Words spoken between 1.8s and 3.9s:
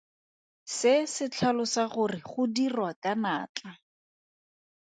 gore go dirwa ka natla.